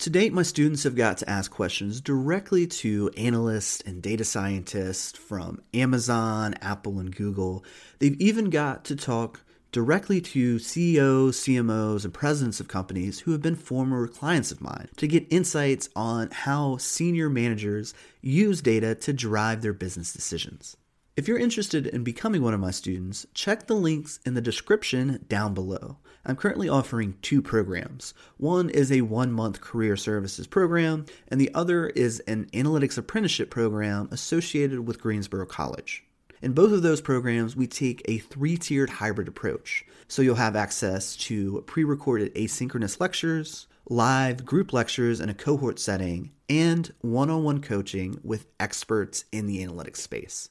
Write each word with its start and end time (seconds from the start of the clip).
To 0.00 0.10
date, 0.10 0.32
my 0.32 0.42
students 0.42 0.82
have 0.82 0.94
got 0.94 1.16
to 1.18 1.30
ask 1.30 1.50
questions 1.50 2.02
directly 2.02 2.66
to 2.66 3.10
analysts 3.16 3.80
and 3.80 4.02
data 4.02 4.24
scientists 4.24 5.16
from 5.18 5.62
Amazon, 5.72 6.54
Apple, 6.60 6.98
and 6.98 7.14
Google. 7.16 7.64
They've 7.98 8.20
even 8.20 8.50
got 8.50 8.84
to 8.86 8.96
talk 8.96 9.40
directly 9.72 10.20
to 10.20 10.58
CEOs, 10.58 11.38
CMOs, 11.38 12.04
and 12.04 12.12
presidents 12.12 12.60
of 12.60 12.68
companies 12.68 13.20
who 13.20 13.32
have 13.32 13.40
been 13.40 13.56
former 13.56 14.06
clients 14.06 14.52
of 14.52 14.60
mine 14.60 14.88
to 14.98 15.08
get 15.08 15.26
insights 15.30 15.88
on 15.96 16.30
how 16.30 16.76
senior 16.76 17.30
managers 17.30 17.94
use 18.20 18.60
data 18.60 18.94
to 18.96 19.14
drive 19.14 19.62
their 19.62 19.72
business 19.72 20.12
decisions. 20.12 20.76
If 21.16 21.26
you're 21.26 21.38
interested 21.38 21.86
in 21.86 22.04
becoming 22.04 22.42
one 22.42 22.52
of 22.52 22.60
my 22.60 22.70
students, 22.70 23.26
check 23.32 23.66
the 23.66 23.74
links 23.74 24.20
in 24.26 24.34
the 24.34 24.42
description 24.42 25.24
down 25.28 25.54
below. 25.54 25.96
I'm 26.26 26.36
currently 26.36 26.68
offering 26.68 27.16
two 27.22 27.40
programs. 27.40 28.12
One 28.36 28.68
is 28.68 28.92
a 28.92 29.00
one 29.00 29.32
month 29.32 29.62
career 29.62 29.96
services 29.96 30.46
program, 30.46 31.06
and 31.28 31.40
the 31.40 31.54
other 31.54 31.86
is 31.86 32.20
an 32.28 32.50
analytics 32.52 32.98
apprenticeship 32.98 33.48
program 33.48 34.10
associated 34.12 34.86
with 34.86 35.00
Greensboro 35.00 35.46
College. 35.46 36.04
In 36.42 36.52
both 36.52 36.70
of 36.70 36.82
those 36.82 37.00
programs, 37.00 37.56
we 37.56 37.66
take 37.66 38.02
a 38.04 38.18
three 38.18 38.58
tiered 38.58 38.90
hybrid 38.90 39.26
approach. 39.26 39.86
So 40.08 40.20
you'll 40.20 40.34
have 40.34 40.54
access 40.54 41.16
to 41.16 41.64
pre 41.66 41.84
recorded 41.84 42.34
asynchronous 42.34 43.00
lectures, 43.00 43.68
live 43.88 44.44
group 44.44 44.74
lectures 44.74 45.20
in 45.20 45.30
a 45.30 45.34
cohort 45.34 45.78
setting, 45.78 46.32
and 46.50 46.92
one 47.00 47.30
on 47.30 47.42
one 47.42 47.62
coaching 47.62 48.20
with 48.22 48.48
experts 48.60 49.24
in 49.32 49.46
the 49.46 49.64
analytics 49.64 49.96
space. 49.96 50.50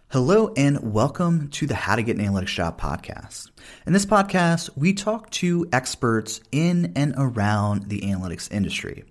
Hello 0.11 0.51
and 0.57 0.91
welcome 0.91 1.47
to 1.51 1.65
the 1.65 1.73
How 1.73 1.95
to 1.95 2.03
Get 2.03 2.17
an 2.17 2.25
Analytics 2.25 2.47
Job 2.47 2.77
podcast. 2.77 3.49
In 3.87 3.93
this 3.93 4.05
podcast, 4.05 4.69
we 4.75 4.91
talk 4.91 5.29
to 5.29 5.65
experts 5.71 6.41
in 6.51 6.91
and 6.97 7.13
around 7.15 7.83
the 7.83 8.01
analytics 8.01 8.51
industry. 8.51 9.05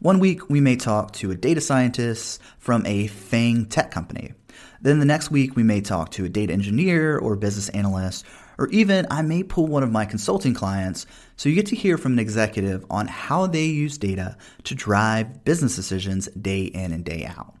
One 0.00 0.18
week, 0.18 0.50
we 0.50 0.60
may 0.60 0.74
talk 0.74 1.12
to 1.12 1.30
a 1.30 1.36
data 1.36 1.60
scientist 1.60 2.42
from 2.58 2.84
a 2.84 3.06
FANG 3.06 3.66
tech 3.66 3.92
company. 3.92 4.34
Then 4.80 4.98
the 4.98 5.04
next 5.04 5.30
week, 5.30 5.54
we 5.54 5.62
may 5.62 5.80
talk 5.80 6.10
to 6.12 6.24
a 6.24 6.28
data 6.28 6.52
engineer 6.52 7.16
or 7.16 7.36
business 7.36 7.68
analyst, 7.68 8.26
or 8.58 8.66
even 8.70 9.06
I 9.08 9.22
may 9.22 9.44
pull 9.44 9.68
one 9.68 9.84
of 9.84 9.92
my 9.92 10.04
consulting 10.04 10.54
clients 10.54 11.06
so 11.36 11.48
you 11.48 11.54
get 11.54 11.66
to 11.66 11.76
hear 11.76 11.96
from 11.96 12.14
an 12.14 12.18
executive 12.18 12.84
on 12.90 13.06
how 13.06 13.46
they 13.46 13.66
use 13.66 13.98
data 13.98 14.36
to 14.64 14.74
drive 14.74 15.44
business 15.44 15.76
decisions 15.76 16.26
day 16.30 16.64
in 16.64 16.90
and 16.90 17.04
day 17.04 17.24
out. 17.24 17.54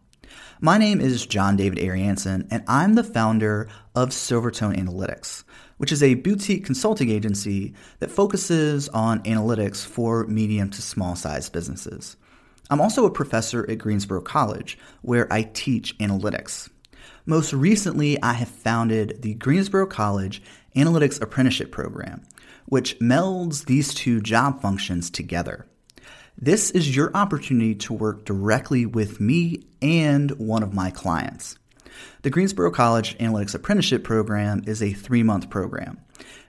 My 0.62 0.76
name 0.76 1.00
is 1.00 1.24
John 1.24 1.56
David 1.56 1.78
Ariansen, 1.78 2.46
and 2.50 2.62
I'm 2.68 2.92
the 2.92 3.02
founder 3.02 3.66
of 3.94 4.10
Silvertone 4.10 4.76
Analytics, 4.76 5.42
which 5.78 5.90
is 5.90 6.02
a 6.02 6.16
boutique 6.16 6.66
consulting 6.66 7.08
agency 7.08 7.72
that 8.00 8.10
focuses 8.10 8.86
on 8.90 9.22
analytics 9.22 9.82
for 9.86 10.26
medium 10.26 10.68
to 10.68 10.82
small 10.82 11.16
sized 11.16 11.54
businesses. 11.54 12.18
I'm 12.68 12.78
also 12.78 13.06
a 13.06 13.10
professor 13.10 13.68
at 13.70 13.78
Greensboro 13.78 14.20
College, 14.20 14.76
where 15.00 15.32
I 15.32 15.44
teach 15.44 15.96
analytics. 15.96 16.68
Most 17.24 17.54
recently, 17.54 18.22
I 18.22 18.34
have 18.34 18.48
founded 18.48 19.22
the 19.22 19.32
Greensboro 19.36 19.86
College 19.86 20.42
Analytics 20.76 21.22
Apprenticeship 21.22 21.72
Program, 21.72 22.20
which 22.66 22.98
melds 22.98 23.64
these 23.64 23.94
two 23.94 24.20
job 24.20 24.60
functions 24.60 25.08
together. 25.08 25.69
This 26.42 26.70
is 26.70 26.96
your 26.96 27.10
opportunity 27.14 27.74
to 27.74 27.92
work 27.92 28.24
directly 28.24 28.86
with 28.86 29.20
me 29.20 29.66
and 29.82 30.30
one 30.38 30.62
of 30.62 30.72
my 30.72 30.90
clients. 30.90 31.58
The 32.22 32.30
Greensboro 32.30 32.70
College 32.70 33.18
Analytics 33.18 33.54
Apprenticeship 33.54 34.04
Program 34.04 34.62
is 34.66 34.82
a 34.82 34.94
three 34.94 35.22
month 35.22 35.50
program. 35.50 36.00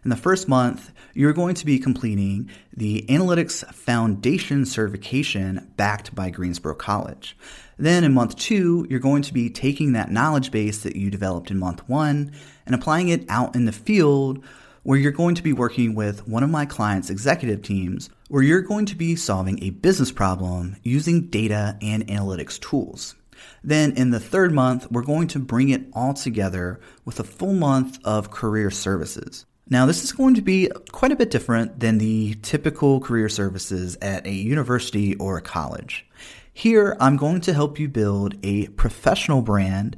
In 0.06 0.10
the 0.10 0.16
first 0.16 0.48
month, 0.48 0.94
you're 1.14 1.34
going 1.34 1.56
to 1.56 1.66
be 1.66 1.78
completing 1.78 2.50
the 2.74 3.06
Analytics 3.10 3.66
Foundation 3.74 4.66
certification 4.66 5.74
backed 5.76 6.16
by 6.16 6.30
Greensboro 6.30 6.76
College. 6.76 7.36
Then 7.78 8.06
in 8.06 8.14
month 8.14 8.38
two, 8.38 8.88
you're 8.90 9.02
going 9.02 9.24
to 9.24 9.34
be 9.34 9.50
taking 9.50 9.92
that 9.92 10.10
knowledge 10.10 10.52
base 10.52 10.84
that 10.84 10.96
you 10.96 11.12
developed 11.12 11.52
in 11.52 11.60
month 11.60 11.88
one 11.90 12.32
and 12.66 12.74
applying 12.74 13.10
it 13.10 13.26
out 13.28 13.56
in 13.56 13.66
the 13.66 13.74
field 13.74 14.42
where 14.84 14.98
you're 14.98 15.12
going 15.12 15.36
to 15.36 15.44
be 15.44 15.52
working 15.52 15.96
with 15.96 16.28
one 16.30 16.44
of 16.44 16.50
my 16.50 16.66
clients' 16.66 17.10
executive 17.10 17.62
teams, 17.62 18.10
where 18.32 18.44
you're 18.44 18.62
going 18.62 18.86
to 18.86 18.96
be 18.96 19.14
solving 19.14 19.62
a 19.62 19.72
business 19.72 20.10
problem 20.10 20.78
using 20.84 21.28
data 21.28 21.78
and 21.82 22.08
analytics 22.08 22.58
tools. 22.58 23.14
Then 23.62 23.92
in 23.98 24.12
the 24.12 24.22
third 24.22 24.54
month, 24.54 24.90
we're 24.90 25.02
going 25.02 25.28
to 25.30 25.40
bring 25.40 25.68
it 25.68 25.88
all 25.92 26.14
together 26.14 26.80
with 27.04 27.20
a 27.20 27.26
full 27.26 27.54
month 27.54 28.00
of 28.06 28.32
career 28.32 28.72
services. 28.72 29.46
Now, 29.70 29.86
this 29.86 30.06
is 30.06 30.14
going 30.14 30.36
to 30.36 30.42
be 30.42 30.70
quite 30.94 31.12
a 31.12 31.18
bit 31.18 31.30
different 31.30 31.82
than 31.82 31.98
the 31.98 32.36
typical 32.36 33.02
career 33.02 33.28
services 33.28 33.98
at 34.02 34.26
a 34.26 34.32
university 34.32 35.14
or 35.16 35.36
a 35.36 35.42
college. 35.42 36.08
Here, 36.54 36.96
I'm 37.02 37.18
going 37.18 37.42
to 37.42 37.54
help 37.54 37.80
you 37.80 37.90
build 37.90 38.36
a 38.44 38.68
professional 38.70 39.42
brand 39.42 39.98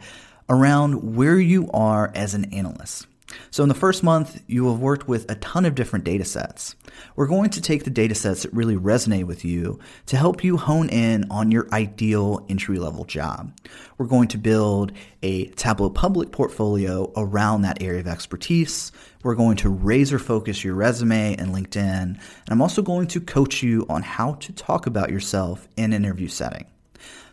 around 0.50 1.16
where 1.16 1.38
you 1.38 1.70
are 1.72 2.12
as 2.16 2.34
an 2.34 2.52
analyst. 2.52 3.06
So 3.52 3.64
in 3.64 3.70
the 3.70 3.76
first 3.76 4.04
month, 4.04 4.42
you 4.48 4.70
have 4.70 4.80
worked 4.80 5.08
with 5.08 5.30
a 5.30 5.36
ton 5.36 5.66
of 5.66 5.76
different 5.76 6.06
data 6.06 6.26
sets. 6.26 6.76
We're 7.16 7.28
going 7.28 7.50
to 7.52 7.62
take 7.62 7.84
the 7.84 7.90
data 7.90 8.16
sets 8.16 8.44
that 8.44 8.54
really 8.54 8.76
resonate 8.76 9.26
with 9.26 9.46
you 9.46 9.80
to 10.08 10.18
help 10.18 10.44
you 10.44 10.58
hone 10.58 10.90
in 10.90 11.26
on 11.32 11.52
your 11.52 11.68
ideal 11.72 12.46
entry 12.50 12.80
level 12.80 13.06
job. 13.06 13.58
We're 13.98 14.08
going 14.08 14.28
to 14.30 14.38
build 14.38 14.92
a 15.22 15.46
Tableau 15.48 15.90
Public 15.90 16.32
portfolio 16.32 17.12
around 17.16 17.62
that 17.62 17.82
area 17.82 18.02
of 18.02 18.08
expertise. 18.08 18.92
We're 19.24 19.36
going 19.36 19.58
to 19.58 19.70
razor 19.70 20.20
focus 20.20 20.64
your 20.64 20.76
resume 20.76 21.36
and 21.36 21.54
LinkedIn. 21.54 22.04
And 22.04 22.20
I'm 22.50 22.62
also 22.62 22.82
going 22.82 23.08
to 23.08 23.22
coach 23.22 23.64
you 23.64 23.86
on 23.90 24.04
how 24.04 24.34
to 24.34 24.52
talk 24.54 24.86
about 24.86 25.10
yourself 25.10 25.68
in 25.78 25.94
an 25.94 26.04
interview 26.04 26.28
setting. 26.28 26.66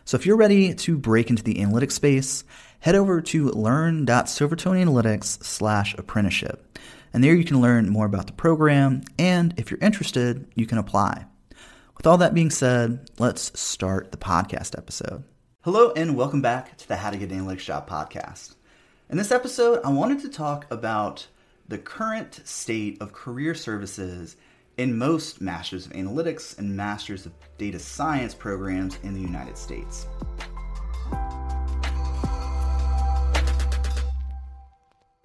So 0.05 0.17
if 0.17 0.25
you're 0.25 0.37
ready 0.37 0.73
to 0.73 0.97
break 0.97 1.29
into 1.29 1.43
the 1.43 1.55
analytics 1.55 1.93
space, 1.93 2.43
head 2.79 2.95
over 2.95 3.21
to 3.21 3.49
learn.silvertoneanalytics 3.49 5.43
slash 5.43 5.93
apprenticeship. 5.97 6.79
And 7.13 7.23
there 7.23 7.35
you 7.35 7.43
can 7.43 7.61
learn 7.61 7.89
more 7.89 8.05
about 8.05 8.27
the 8.27 8.33
program, 8.33 9.01
and 9.19 9.53
if 9.57 9.69
you're 9.69 9.79
interested, 9.81 10.47
you 10.55 10.65
can 10.65 10.77
apply. 10.77 11.25
With 11.97 12.07
all 12.07 12.17
that 12.17 12.33
being 12.33 12.49
said, 12.49 13.09
let's 13.19 13.59
start 13.59 14.11
the 14.11 14.17
podcast 14.17 14.77
episode. 14.77 15.23
Hello, 15.61 15.91
and 15.95 16.15
welcome 16.15 16.41
back 16.41 16.77
to 16.77 16.87
the 16.87 16.95
How 16.95 17.11
to 17.11 17.17
Get 17.17 17.29
Analytics 17.29 17.65
Job 17.65 17.87
podcast. 17.87 18.55
In 19.09 19.17
this 19.17 19.31
episode, 19.31 19.81
I 19.83 19.91
wanted 19.91 20.21
to 20.21 20.29
talk 20.29 20.65
about 20.71 21.27
the 21.67 21.77
current 21.77 22.41
state 22.43 22.99
of 23.01 23.13
career 23.13 23.53
services 23.53 24.35
in 24.77 24.97
most 24.97 25.41
Masters 25.41 25.85
of 25.85 25.93
Analytics 25.93 26.57
and 26.57 26.75
Masters 26.75 27.25
of 27.25 27.33
Data 27.57 27.79
Science 27.79 28.33
programs 28.33 28.97
in 29.03 29.13
the 29.13 29.21
United 29.21 29.57
States. 29.57 30.07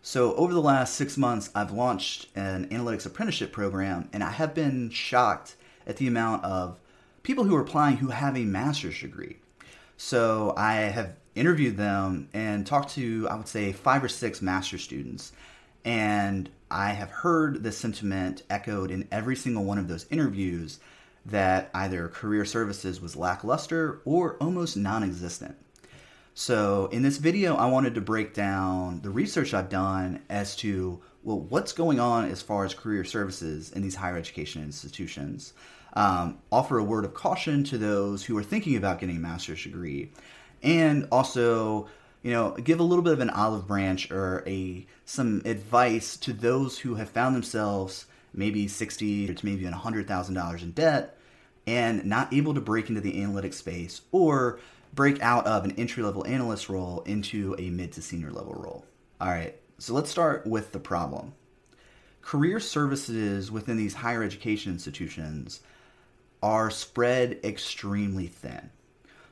So, 0.03 0.35
over 0.37 0.55
the 0.55 0.63
last 0.63 0.95
six 0.95 1.17
months, 1.17 1.51
I've 1.55 1.73
launched 1.73 2.29
an 2.37 2.69
analytics 2.69 3.07
apprenticeship 3.07 3.53
program, 3.53 4.09
and 4.13 4.23
I 4.23 4.31
have 4.31 4.55
been 4.55 4.89
shocked 4.91 5.57
at 5.87 5.97
the 5.97 6.07
amount 6.07 6.45
of 6.45 6.81
people 7.23 7.45
who 7.45 7.57
are 7.57 7.61
applying 7.61 7.97
who 7.97 8.09
have 8.09 8.37
a 8.37 8.45
master's 8.45 9.01
degree. 9.01 9.39
So, 9.97 10.55
I 10.57 10.75
have 10.75 11.17
interviewed 11.35 11.77
them 11.77 12.29
and 12.33 12.67
talked 12.67 12.91
to, 12.95 13.29
I 13.29 13.35
would 13.35 13.49
say, 13.49 13.73
five 13.73 14.03
or 14.03 14.09
six 14.09 14.41
master's 14.41 14.83
students. 14.83 15.33
And 15.87 16.51
I 16.69 16.91
have 16.91 17.11
heard 17.11 17.63
the 17.63 17.71
sentiment 17.71 18.43
echoed 18.51 18.91
in 18.91 19.07
every 19.13 19.37
single 19.37 19.65
one 19.65 19.79
of 19.79 19.87
those 19.87 20.05
interviews 20.11 20.81
that 21.25 21.71
either 21.73 22.09
career 22.09 22.45
services 22.45 23.01
was 23.01 23.15
lackluster 23.15 24.01
or 24.05 24.35
almost 24.39 24.77
non 24.77 25.05
existent. 25.05 25.57
So, 26.35 26.89
in 26.93 27.03
this 27.03 27.17
video, 27.17 27.57
I 27.57 27.67
wanted 27.67 27.95
to 27.95 28.01
break 28.01 28.35
down 28.35 29.01
the 29.01 29.11
research 29.11 29.55
I've 29.55 29.69
done 29.69 30.23
as 30.29 30.57
to 30.57 31.01
well, 31.23 31.41
what's 31.41 31.73
going 31.73 32.01
on 32.01 32.29
as 32.31 32.43
far 32.43 32.65
as 32.65 32.75
career 32.75 33.05
services 33.05 33.73
in 33.73 33.83
these 33.83 33.95
higher 33.95 34.17
education 34.17 34.63
institutions. 34.63 35.55
Um, 35.95 36.39
offer 36.53 36.79
a 36.79 36.85
word 36.85 37.05
of 37.05 37.15
caution 37.15 37.65
to 37.65 37.79
those 37.79 38.25
who 38.25 38.37
are 38.37 38.43
thinking 38.43 38.77
about 38.77 39.01
getting 39.01 39.17
a 39.17 39.21
master's 39.21 39.63
degree, 39.63 40.11
and 40.63 41.09
also, 41.11 41.89
you 42.27 42.33
know, 42.33 42.51
give 42.51 42.81
a 42.81 42.83
little 42.83 43.05
bit 43.05 43.13
of 43.13 43.21
an 43.21 43.31
olive 43.31 43.69
branch 43.69 44.11
or 44.11 44.43
a 44.49 44.85
some 45.05 45.43
advice 45.45 46.17
to 46.17 46.33
those 46.33 46.81
who 46.81 46.97
have 46.97 47.09
found 47.09 47.37
themselves 47.37 48.07
maybe 48.35 48.67
sixty 48.67 49.33
to 49.33 49.47
maybe 49.47 49.65
hundred 49.65 50.09
thousand 50.09 50.35
dollars 50.35 50.65
in 50.65 50.73
debt 50.73 51.17
and 51.69 52.05
not 52.05 52.35
able 52.35 52.53
to 52.53 52.61
break 52.61 52.89
into 52.89 53.01
the 53.01 53.13
analytics 53.13 53.55
space 53.55 54.01
or 54.11 54.59
break 54.93 55.23
out 55.23 55.47
of 55.47 55.65
an 55.65 55.71
entry 55.79 56.03
level 56.03 56.27
analyst 56.27 56.69
role 56.69 57.03
into 57.03 57.55
a 57.61 57.71
mid 57.71 57.93
to 57.93 58.03
senior 58.03 58.33
level 58.33 58.55
role. 58.55 58.85
All 59.21 59.29
right, 59.29 59.55
so 59.79 59.95
let's 59.95 60.11
start 60.11 60.49
with 60.49 60.73
the 60.73 60.81
problem. 60.81 61.33
Career 62.23 62.59
services 62.59 63.53
within 63.53 63.77
these 63.77 63.95
higher 63.95 64.25
education 64.25 64.73
institutions 64.73 65.61
are 66.43 66.73
spread 66.73 67.39
extremely 67.45 68.27
thin. 68.27 68.71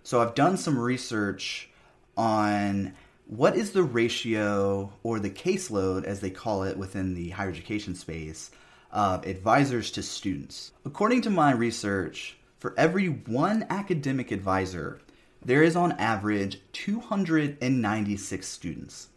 So 0.05 0.21
I've 0.21 0.37
done 0.37 0.57
some 0.57 0.79
research 0.79 1.71
on 2.17 2.95
what 3.27 3.57
is 3.57 3.73
the 3.73 3.83
ratio 3.83 4.93
or 5.03 5.19
the 5.19 5.31
caseload, 5.31 6.05
as 6.05 6.21
they 6.21 6.31
call 6.31 6.63
it 6.63 6.77
within 6.77 7.15
the 7.15 7.31
higher 7.31 7.49
education 7.49 7.95
space, 7.95 8.51
of 8.91 9.27
advisors 9.27 9.91
to 9.93 10.03
students. 10.03 10.73
According 10.85 11.23
to 11.23 11.31
my 11.31 11.53
research, 11.53 12.37
for 12.59 12.75
every 12.79 13.09
one 13.09 13.67
academic 13.69 14.31
advisor, 14.31 15.01
there 15.45 15.63
is 15.63 15.77
on 15.77 15.93
average 15.93 16.61
296 16.73 18.47
students. 18.47 19.09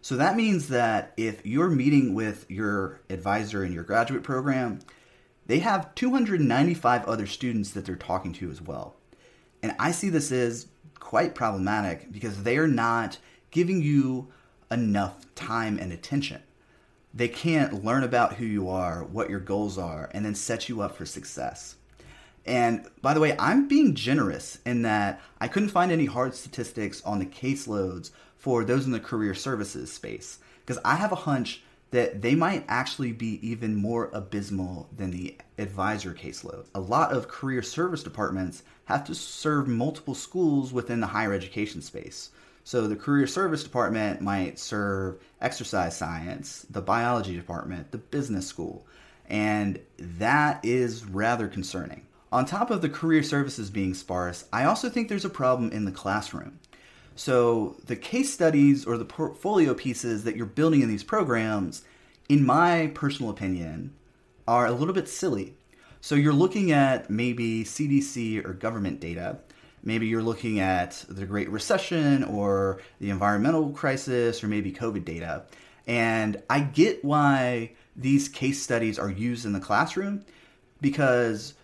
So 0.00 0.16
that 0.16 0.36
means 0.36 0.68
that 0.68 1.12
if 1.16 1.44
you're 1.44 1.68
meeting 1.68 2.14
with 2.14 2.50
your 2.50 3.00
advisor 3.10 3.64
in 3.64 3.72
your 3.72 3.82
graduate 3.82 4.22
program, 4.22 4.78
they 5.46 5.58
have 5.58 5.94
295 5.94 7.04
other 7.06 7.26
students 7.26 7.72
that 7.72 7.84
they're 7.84 7.96
talking 7.96 8.32
to 8.34 8.50
as 8.50 8.62
well. 8.62 8.96
And 9.62 9.74
I 9.78 9.90
see 9.90 10.08
this 10.08 10.30
as 10.30 10.66
quite 11.08 11.34
problematic 11.34 12.12
because 12.12 12.42
they 12.42 12.58
are 12.58 12.68
not 12.68 13.16
giving 13.50 13.80
you 13.80 14.28
enough 14.70 15.24
time 15.34 15.78
and 15.78 15.90
attention. 15.90 16.42
They 17.14 17.28
can't 17.28 17.82
learn 17.82 18.04
about 18.04 18.34
who 18.34 18.44
you 18.44 18.68
are, 18.68 19.04
what 19.04 19.30
your 19.30 19.40
goals 19.40 19.78
are, 19.78 20.10
and 20.12 20.22
then 20.22 20.34
set 20.34 20.68
you 20.68 20.82
up 20.82 20.94
for 20.94 21.06
success. 21.06 21.76
And 22.44 22.86
by 23.00 23.14
the 23.14 23.20
way, 23.20 23.34
I'm 23.38 23.68
being 23.68 23.94
generous 23.94 24.58
in 24.66 24.82
that 24.82 25.22
I 25.40 25.48
couldn't 25.48 25.70
find 25.70 25.90
any 25.90 26.04
hard 26.04 26.34
statistics 26.34 27.02
on 27.06 27.20
the 27.20 27.24
caseloads 27.24 28.10
for 28.36 28.62
those 28.62 28.84
in 28.84 28.92
the 28.92 29.00
career 29.00 29.32
services 29.32 29.90
space 29.90 30.40
because 30.60 30.78
I 30.84 30.96
have 30.96 31.12
a 31.12 31.24
hunch 31.24 31.62
that 31.90 32.20
they 32.20 32.34
might 32.34 32.64
actually 32.68 33.12
be 33.12 33.38
even 33.46 33.74
more 33.74 34.10
abysmal 34.12 34.88
than 34.94 35.10
the 35.10 35.36
advisor 35.56 36.12
caseload. 36.12 36.66
A 36.74 36.80
lot 36.80 37.12
of 37.12 37.28
career 37.28 37.62
service 37.62 38.02
departments 38.02 38.62
have 38.84 39.04
to 39.04 39.14
serve 39.14 39.68
multiple 39.68 40.14
schools 40.14 40.72
within 40.72 41.00
the 41.00 41.06
higher 41.06 41.32
education 41.32 41.80
space. 41.80 42.30
So 42.64 42.86
the 42.86 42.96
career 42.96 43.26
service 43.26 43.62
department 43.64 44.20
might 44.20 44.58
serve 44.58 45.22
exercise 45.40 45.96
science, 45.96 46.66
the 46.68 46.82
biology 46.82 47.34
department, 47.34 47.90
the 47.92 47.98
business 47.98 48.46
school, 48.46 48.86
and 49.26 49.80
that 49.98 50.62
is 50.62 51.06
rather 51.06 51.48
concerning. 51.48 52.06
On 52.30 52.44
top 52.44 52.70
of 52.70 52.82
the 52.82 52.90
career 52.90 53.22
services 53.22 53.70
being 53.70 53.94
sparse, 53.94 54.44
I 54.52 54.64
also 54.64 54.90
think 54.90 55.08
there's 55.08 55.24
a 55.24 55.30
problem 55.30 55.72
in 55.72 55.86
the 55.86 55.90
classroom. 55.90 56.58
So 57.18 57.74
the 57.84 57.96
case 57.96 58.32
studies 58.32 58.86
or 58.86 58.96
the 58.96 59.04
portfolio 59.04 59.74
pieces 59.74 60.22
that 60.22 60.36
you're 60.36 60.46
building 60.46 60.82
in 60.82 60.88
these 60.88 61.02
programs, 61.02 61.82
in 62.28 62.46
my 62.46 62.92
personal 62.94 63.28
opinion, 63.28 63.92
are 64.46 64.66
a 64.66 64.70
little 64.70 64.94
bit 64.94 65.08
silly. 65.08 65.56
So 66.00 66.14
you're 66.14 66.32
looking 66.32 66.70
at 66.70 67.10
maybe 67.10 67.64
CDC 67.64 68.46
or 68.46 68.52
government 68.52 69.00
data. 69.00 69.40
Maybe 69.82 70.06
you're 70.06 70.22
looking 70.22 70.60
at 70.60 71.04
the 71.08 71.26
Great 71.26 71.50
Recession 71.50 72.22
or 72.22 72.80
the 73.00 73.10
environmental 73.10 73.70
crisis 73.70 74.44
or 74.44 74.46
maybe 74.46 74.70
COVID 74.70 75.04
data. 75.04 75.42
And 75.88 76.40
I 76.48 76.60
get 76.60 77.04
why 77.04 77.72
these 77.96 78.28
case 78.28 78.62
studies 78.62 78.96
are 78.96 79.10
used 79.10 79.44
in 79.44 79.52
the 79.52 79.60
classroom 79.60 80.24
because 80.80 81.54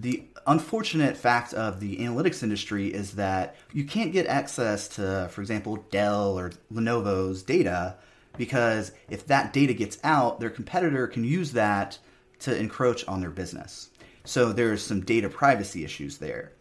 the 0.00 0.24
unfortunate 0.46 1.16
fact 1.16 1.54
of 1.54 1.80
the 1.80 1.96
analytics 1.98 2.42
industry 2.42 2.88
is 2.88 3.12
that 3.12 3.56
you 3.72 3.84
can't 3.84 4.12
get 4.12 4.26
access 4.26 4.88
to, 4.88 5.28
for 5.30 5.40
example, 5.40 5.76
Dell 5.90 6.38
or 6.38 6.52
Lenovo's 6.72 7.42
data 7.42 7.96
because 8.36 8.92
if 9.08 9.26
that 9.26 9.52
data 9.52 9.72
gets 9.72 9.98
out, 10.04 10.40
their 10.40 10.50
competitor 10.50 11.06
can 11.06 11.24
use 11.24 11.52
that 11.52 11.98
to 12.40 12.56
encroach 12.56 13.06
on 13.08 13.20
their 13.20 13.30
business. 13.30 13.88
So 14.24 14.52
there's 14.52 14.82
some 14.82 15.00
data 15.00 15.28
privacy 15.28 15.84
issues 15.84 16.18
there. 16.18 16.52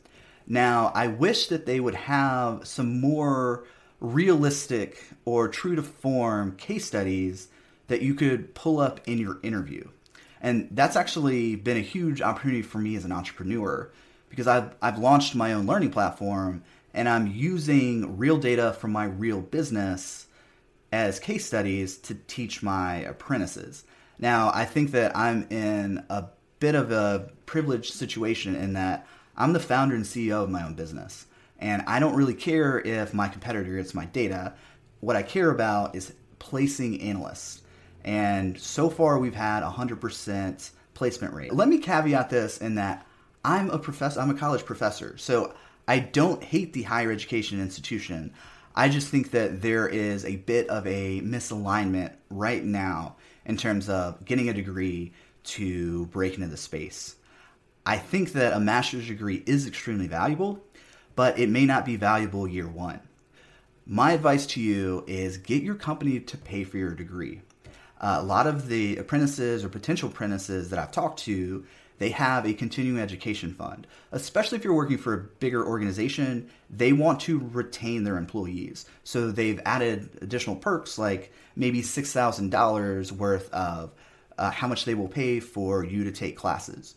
Now, 0.47 0.91
I 0.95 1.07
wish 1.07 1.47
that 1.47 1.65
they 1.65 1.79
would 1.79 1.95
have 1.95 2.67
some 2.67 3.01
more 3.01 3.65
realistic 3.99 5.03
or 5.25 5.47
true 5.47 5.75
to 5.75 5.83
form 5.83 6.55
case 6.55 6.85
studies 6.85 7.49
that 7.87 8.01
you 8.01 8.13
could 8.13 8.53
pull 8.53 8.79
up 8.79 9.01
in 9.07 9.17
your 9.17 9.39
interview. 9.43 9.87
And 10.45 10.67
that's 10.69 10.95
actually 10.95 11.55
been 11.55 11.75
a 11.75 11.81
huge 11.81 12.21
opportunity 12.21 12.61
for 12.61 12.77
me 12.77 12.95
as 12.95 13.03
an 13.03 13.11
entrepreneur 13.11 13.89
because 14.29 14.45
I've, 14.45 14.75
I've 14.79 14.99
launched 14.99 15.33
my 15.33 15.53
own 15.53 15.65
learning 15.65 15.89
platform 15.89 16.63
and 16.93 17.09
I'm 17.09 17.25
using 17.25 18.15
real 18.19 18.37
data 18.37 18.73
from 18.73 18.91
my 18.91 19.05
real 19.05 19.41
business 19.41 20.27
as 20.91 21.19
case 21.19 21.47
studies 21.47 21.97
to 21.97 22.13
teach 22.13 22.61
my 22.61 22.97
apprentices. 22.97 23.85
Now, 24.19 24.51
I 24.53 24.65
think 24.65 24.91
that 24.91 25.17
I'm 25.17 25.47
in 25.49 26.05
a 26.11 26.25
bit 26.59 26.75
of 26.75 26.91
a 26.91 27.31
privileged 27.47 27.95
situation 27.95 28.55
in 28.55 28.73
that 28.73 29.07
I'm 29.35 29.53
the 29.53 29.59
founder 29.59 29.95
and 29.95 30.05
CEO 30.05 30.43
of 30.43 30.51
my 30.51 30.63
own 30.63 30.75
business. 30.75 31.25
And 31.57 31.81
I 31.87 31.99
don't 31.99 32.15
really 32.15 32.35
care 32.35 32.79
if 32.81 33.15
my 33.15 33.29
competitor 33.29 33.77
gets 33.77 33.95
my 33.95 34.05
data. 34.05 34.53
What 34.99 35.15
I 35.15 35.23
care 35.23 35.49
about 35.49 35.95
is 35.95 36.13
placing 36.37 37.01
analysts. 37.01 37.63
And 38.05 38.57
so 38.59 38.89
far, 38.89 39.17
we've 39.17 39.35
had 39.35 39.63
a 39.63 39.69
100% 39.69 40.69
placement 40.93 41.33
rate. 41.33 41.49
Mm-hmm. 41.49 41.57
Let 41.57 41.67
me 41.67 41.79
caveat 41.79 42.29
this 42.29 42.59
in 42.59 42.75
that 42.75 43.05
I'm 43.43 43.69
a 43.71 43.79
professor, 43.79 44.21
I'm 44.21 44.29
a 44.29 44.35
college 44.35 44.63
professor. 44.63 45.17
So 45.17 45.53
I 45.87 45.99
don't 45.99 46.43
hate 46.43 46.73
the 46.73 46.83
higher 46.83 47.11
education 47.11 47.59
institution. 47.59 48.33
I 48.75 48.89
just 48.89 49.09
think 49.09 49.31
that 49.31 49.61
there 49.61 49.87
is 49.87 50.23
a 50.23 50.35
bit 50.35 50.69
of 50.69 50.85
a 50.85 51.19
misalignment 51.21 52.13
right 52.29 52.63
now 52.63 53.15
in 53.45 53.57
terms 53.57 53.89
of 53.89 54.23
getting 54.23 54.49
a 54.49 54.53
degree 54.53 55.11
to 55.45 56.05
break 56.07 56.35
into 56.35 56.47
the 56.47 56.57
space. 56.57 57.15
I 57.85 57.97
think 57.97 58.33
that 58.33 58.53
a 58.53 58.59
master's 58.59 59.07
degree 59.07 59.43
is 59.45 59.65
extremely 59.65 60.07
valuable, 60.07 60.59
but 61.15 61.39
it 61.39 61.49
may 61.49 61.65
not 61.65 61.85
be 61.85 61.95
valuable 61.95 62.47
year 62.47 62.67
one. 62.67 62.99
My 63.85 64.13
advice 64.13 64.45
to 64.47 64.61
you 64.61 65.03
is 65.07 65.37
get 65.37 65.63
your 65.63 65.75
company 65.75 66.19
to 66.19 66.37
pay 66.37 66.63
for 66.63 66.77
your 66.77 66.93
degree. 66.95 67.41
Uh, 67.99 68.17
a 68.19 68.23
lot 68.23 68.47
of 68.47 68.67
the 68.67 68.97
apprentices 68.97 69.63
or 69.63 69.69
potential 69.69 70.09
apprentices 70.09 70.69
that 70.69 70.79
I've 70.79 70.91
talked 70.91 71.19
to, 71.21 71.65
they 71.97 72.09
have 72.09 72.45
a 72.45 72.53
continuing 72.53 72.99
education 72.99 73.53
fund. 73.53 73.87
Especially 74.11 74.57
if 74.57 74.63
you're 74.63 74.75
working 74.75 74.97
for 74.97 75.13
a 75.13 75.17
bigger 75.17 75.65
organization, 75.65 76.49
they 76.69 76.91
want 76.91 77.21
to 77.21 77.39
retain 77.53 78.03
their 78.03 78.17
employees. 78.17 78.85
So 79.03 79.31
they've 79.31 79.61
added 79.65 80.09
additional 80.21 80.57
perks 80.57 80.97
like 80.97 81.31
maybe 81.55 81.81
$6,000 81.81 83.11
worth 83.13 83.49
of 83.53 83.91
uh, 84.37 84.51
how 84.51 84.67
much 84.67 84.85
they 84.85 84.95
will 84.95 85.07
pay 85.07 85.39
for 85.39 85.85
you 85.85 86.03
to 86.03 86.11
take 86.11 86.35
classes. 86.35 86.95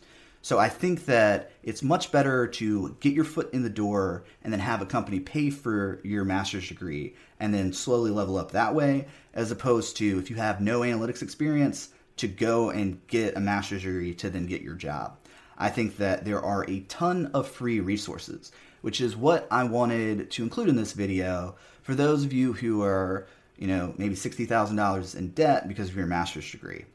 So 0.48 0.58
I 0.58 0.70
think 0.70 1.04
that 1.04 1.50
it's 1.62 1.82
much 1.82 2.10
better 2.10 2.46
to 2.46 2.96
get 3.00 3.12
your 3.12 3.26
foot 3.26 3.52
in 3.52 3.64
the 3.64 3.68
door 3.68 4.24
and 4.42 4.50
then 4.50 4.60
have 4.60 4.80
a 4.80 4.86
company 4.86 5.20
pay 5.20 5.50
for 5.50 6.00
your 6.02 6.24
master's 6.24 6.66
degree 6.66 7.16
and 7.38 7.52
then 7.52 7.74
slowly 7.74 8.10
level 8.10 8.38
up 8.38 8.52
that 8.52 8.74
way, 8.74 9.08
as 9.34 9.50
opposed 9.50 9.98
to 9.98 10.18
if 10.18 10.30
you 10.30 10.36
have 10.36 10.62
no 10.62 10.80
analytics 10.80 11.20
experience, 11.20 11.90
to 12.16 12.28
go 12.28 12.70
and 12.70 13.06
get 13.08 13.36
a 13.36 13.40
master's 13.40 13.82
degree 13.82 14.14
to 14.14 14.30
then 14.30 14.46
get 14.46 14.62
your 14.62 14.74
job. 14.74 15.18
I 15.58 15.68
think 15.68 15.98
that 15.98 16.24
there 16.24 16.42
are 16.42 16.64
a 16.66 16.80
ton 16.80 17.26
of 17.34 17.46
free 17.46 17.80
resources, 17.80 18.50
which 18.80 19.02
is 19.02 19.14
what 19.14 19.46
I 19.50 19.64
wanted 19.64 20.30
to 20.30 20.42
include 20.42 20.70
in 20.70 20.76
this 20.76 20.94
video 20.94 21.56
for 21.82 21.94
those 21.94 22.24
of 22.24 22.32
you 22.32 22.54
who 22.54 22.82
are, 22.82 23.26
you 23.58 23.66
know, 23.66 23.92
maybe 23.98 24.14
$60,000 24.14 25.14
in 25.14 25.28
debt 25.32 25.68
because 25.68 25.90
of 25.90 25.96
your 25.96 26.06
master's 26.06 26.50
degree. 26.50 26.86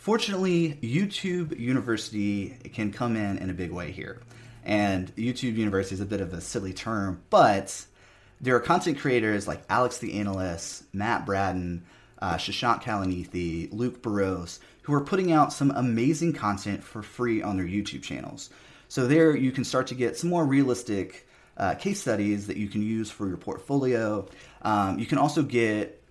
Fortunately, 0.00 0.78
YouTube 0.82 1.60
University 1.60 2.56
can 2.72 2.90
come 2.90 3.16
in 3.16 3.36
in 3.36 3.50
a 3.50 3.52
big 3.52 3.70
way 3.70 3.92
here. 3.92 4.22
And 4.64 5.14
YouTube 5.14 5.56
University 5.56 5.94
is 5.94 6.00
a 6.00 6.06
bit 6.06 6.22
of 6.22 6.32
a 6.32 6.40
silly 6.40 6.72
term, 6.72 7.20
but 7.28 7.84
there 8.40 8.56
are 8.56 8.60
content 8.60 8.98
creators 8.98 9.46
like 9.46 9.62
Alex 9.68 9.98
the 9.98 10.18
Analyst, 10.18 10.84
Matt 10.94 11.26
Brattin, 11.26 11.82
uh, 12.18 12.36
Shashank 12.36 12.82
Kalanithi, 12.82 13.68
Luke 13.74 14.00
Barousse, 14.00 14.58
who 14.84 14.94
are 14.94 15.02
putting 15.02 15.32
out 15.32 15.52
some 15.52 15.70
amazing 15.72 16.32
content 16.32 16.82
for 16.82 17.02
free 17.02 17.42
on 17.42 17.58
their 17.58 17.66
YouTube 17.66 18.02
channels. 18.02 18.48
So 18.88 19.06
there 19.06 19.36
you 19.36 19.52
can 19.52 19.64
start 19.64 19.88
to 19.88 19.94
get 19.94 20.16
some 20.16 20.30
more 20.30 20.46
realistic 20.46 21.28
uh, 21.58 21.74
case 21.74 22.00
studies 22.00 22.46
that 22.46 22.56
you 22.56 22.68
can 22.68 22.80
use 22.80 23.10
for 23.10 23.28
your 23.28 23.36
portfolio. 23.36 24.26
Um, 24.62 24.98
you 24.98 25.04
can 25.04 25.18
also 25.18 25.42
get 25.42 26.02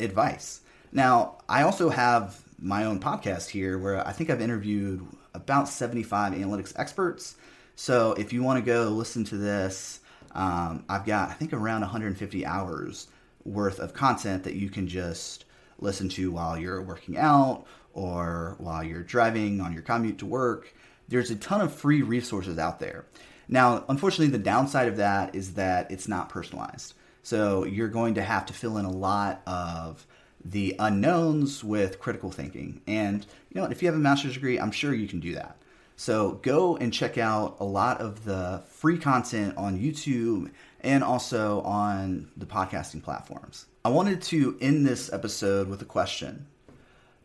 advice. 0.00 0.62
Now, 0.92 1.40
I 1.46 1.64
also 1.64 1.90
have 1.90 2.40
my 2.58 2.84
own 2.84 3.00
podcast 3.00 3.50
here 3.50 3.78
where 3.78 4.06
I 4.06 4.12
think 4.12 4.30
I've 4.30 4.40
interviewed 4.40 5.06
about 5.34 5.68
75 5.68 6.32
analytics 6.32 6.72
experts. 6.76 7.36
So 7.76 8.12
if 8.12 8.32
you 8.32 8.42
want 8.42 8.64
to 8.64 8.64
go 8.64 8.88
listen 8.88 9.24
to 9.24 9.36
this, 9.36 10.00
um, 10.32 10.84
I've 10.88 11.04
got, 11.04 11.30
I 11.30 11.32
think, 11.34 11.52
around 11.52 11.82
150 11.82 12.46
hours 12.46 13.08
worth 13.44 13.78
of 13.78 13.94
content 13.94 14.44
that 14.44 14.54
you 14.54 14.70
can 14.70 14.86
just 14.86 15.44
listen 15.78 16.08
to 16.10 16.32
while 16.32 16.56
you're 16.56 16.82
working 16.82 17.16
out 17.16 17.66
or 17.92 18.56
while 18.58 18.82
you're 18.82 19.02
driving 19.02 19.60
on 19.60 19.72
your 19.72 19.82
commute 19.82 20.18
to 20.18 20.26
work. 20.26 20.74
There's 21.08 21.30
a 21.30 21.36
ton 21.36 21.60
of 21.60 21.74
free 21.74 22.02
resources 22.02 22.58
out 22.58 22.80
there. 22.80 23.04
Now, 23.48 23.84
unfortunately, 23.88 24.32
the 24.36 24.42
downside 24.42 24.88
of 24.88 24.96
that 24.96 25.34
is 25.34 25.54
that 25.54 25.90
it's 25.90 26.08
not 26.08 26.28
personalized. 26.28 26.94
So 27.22 27.64
you're 27.64 27.88
going 27.88 28.14
to 28.14 28.22
have 28.22 28.46
to 28.46 28.52
fill 28.52 28.78
in 28.78 28.84
a 28.84 28.90
lot 28.90 29.42
of 29.46 30.06
the 30.44 30.76
unknowns 30.78 31.64
with 31.64 31.98
critical 31.98 32.30
thinking. 32.30 32.80
And 32.86 33.24
you 33.50 33.60
know, 33.60 33.66
if 33.66 33.82
you 33.82 33.88
have 33.88 33.96
a 33.96 34.00
master's 34.00 34.34
degree, 34.34 34.58
I'm 34.58 34.72
sure 34.72 34.92
you 34.92 35.08
can 35.08 35.20
do 35.20 35.34
that. 35.34 35.56
So 35.96 36.40
go 36.42 36.76
and 36.76 36.92
check 36.92 37.18
out 37.18 37.56
a 37.60 37.64
lot 37.64 38.00
of 38.00 38.24
the 38.24 38.62
free 38.68 38.98
content 38.98 39.56
on 39.56 39.78
YouTube 39.78 40.50
and 40.80 41.04
also 41.04 41.60
on 41.62 42.30
the 42.36 42.46
podcasting 42.46 43.02
platforms. 43.02 43.66
I 43.84 43.90
wanted 43.90 44.20
to 44.22 44.58
end 44.60 44.86
this 44.86 45.12
episode 45.12 45.68
with 45.68 45.80
a 45.82 45.86
question. 45.86 46.46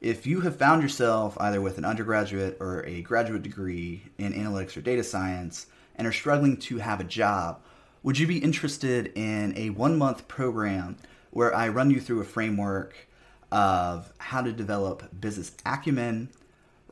If 0.02 0.26
you 0.26 0.42
have 0.42 0.56
found 0.56 0.82
yourself 0.82 1.36
either 1.42 1.60
with 1.60 1.78
an 1.78 1.84
undergraduate 1.84 2.58
or 2.60 2.86
a 2.86 3.02
graduate 3.02 3.44
degree 3.44 4.04
in 4.18 4.34
analytics 4.34 4.78
or 4.78 4.82
data 4.82 5.04
science 5.04 5.66
and 5.96 6.08
are 6.08 6.14
struggling 6.14 6.56
to 6.58 6.78
have 6.78 7.02
a 7.02 7.06
job, 7.06 7.62
would 8.02 8.18
you 8.18 8.28
be 8.28 8.38
interested 8.38 9.12
in 9.16 9.58
a 9.58 9.72
one 9.72 9.98
month 9.98 10.28
program 10.30 10.96
where 11.32 11.54
I 11.54 11.68
run 11.68 11.92
you 11.92 12.00
through 12.00 12.22
a 12.22 12.26
framework 12.26 13.09
of 13.52 14.12
how 14.18 14.42
to 14.42 14.52
develop 14.52 15.10
business 15.20 15.52
acumen, 15.66 16.30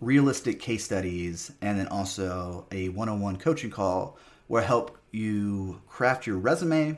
realistic 0.01 0.59
case 0.59 0.83
studies, 0.83 1.51
and 1.61 1.79
then 1.79 1.87
also 1.87 2.65
a 2.71 2.89
one 2.89 3.09
on 3.09 3.21
one 3.21 3.37
coaching 3.37 3.71
call 3.71 4.17
where 4.47 4.61
I 4.61 4.65
help 4.65 4.97
you 5.11 5.81
craft 5.87 6.27
your 6.27 6.37
resume, 6.37 6.97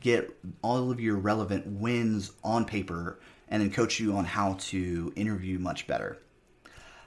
get 0.00 0.36
all 0.62 0.90
of 0.90 1.00
your 1.00 1.16
relevant 1.16 1.66
wins 1.66 2.32
on 2.44 2.64
paper, 2.64 3.18
and 3.48 3.62
then 3.62 3.70
coach 3.70 3.98
you 3.98 4.14
on 4.14 4.24
how 4.24 4.54
to 4.58 5.12
interview 5.16 5.58
much 5.58 5.86
better. 5.86 6.18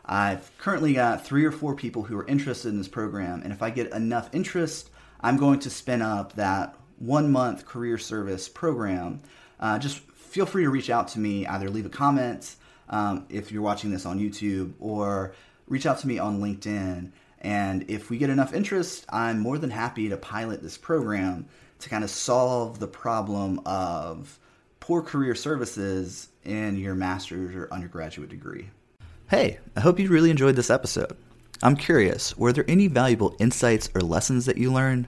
I've 0.05 0.51
currently 0.57 0.93
got 0.93 1.25
three 1.25 1.45
or 1.45 1.51
four 1.51 1.75
people 1.75 2.03
who 2.03 2.17
are 2.17 2.27
interested 2.27 2.69
in 2.69 2.77
this 2.77 2.87
program, 2.87 3.41
and 3.43 3.53
if 3.53 3.61
I 3.61 3.69
get 3.69 3.91
enough 3.93 4.29
interest, 4.33 4.89
I'm 5.21 5.37
going 5.37 5.59
to 5.59 5.69
spin 5.69 6.01
up 6.01 6.33
that 6.33 6.75
one 6.97 7.31
month 7.31 7.65
career 7.65 7.97
service 7.97 8.49
program. 8.49 9.21
Uh, 9.59 9.77
just 9.77 10.01
feel 10.31 10.45
free 10.45 10.63
to 10.63 10.69
reach 10.69 10.89
out 10.89 11.09
to 11.09 11.19
me, 11.19 11.45
either 11.45 11.69
leave 11.69 11.85
a 11.85 11.89
comment 11.89 12.55
um, 12.89 13.25
if 13.29 13.51
you're 13.51 13.61
watching 13.61 13.91
this 13.91 14.05
on 14.05 14.17
YouTube, 14.17 14.71
or 14.79 15.33
reach 15.67 15.85
out 15.85 15.99
to 15.99 16.07
me 16.07 16.19
on 16.19 16.39
LinkedIn. 16.39 17.11
And 17.41 17.89
if 17.89 18.09
we 18.09 18.17
get 18.17 18.29
enough 18.29 18.53
interest, 18.53 19.05
I'm 19.09 19.39
more 19.39 19.57
than 19.57 19.69
happy 19.69 20.07
to 20.09 20.17
pilot 20.17 20.61
this 20.61 20.77
program 20.77 21.47
to 21.79 21.89
kind 21.89 22.03
of 22.03 22.09
solve 22.09 22.79
the 22.79 22.87
problem 22.87 23.59
of 23.65 24.39
poor 24.79 25.01
career 25.01 25.35
services 25.35 26.29
in 26.45 26.77
your 26.77 26.95
master's 26.95 27.53
or 27.53 27.67
undergraduate 27.71 28.29
degree. 28.29 28.69
Hey, 29.29 29.59
I 29.75 29.81
hope 29.81 29.99
you 29.99 30.07
really 30.09 30.29
enjoyed 30.29 30.55
this 30.55 30.69
episode. 30.69 31.17
I'm 31.63 31.75
curious, 31.75 32.37
were 32.37 32.53
there 32.53 32.65
any 32.67 32.87
valuable 32.87 33.35
insights 33.39 33.89
or 33.93 34.01
lessons 34.01 34.45
that 34.45 34.57
you 34.57 34.71
learned? 34.71 35.07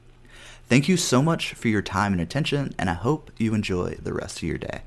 Thank 0.71 0.87
you 0.87 0.95
so 0.95 1.21
much 1.21 1.53
for 1.53 1.67
your 1.67 1.81
time 1.81 2.13
and 2.13 2.21
attention, 2.21 2.73
and 2.79 2.89
I 2.89 2.93
hope 2.93 3.29
you 3.37 3.53
enjoy 3.53 3.95
the 4.01 4.13
rest 4.13 4.37
of 4.37 4.43
your 4.43 4.57
day. 4.57 4.83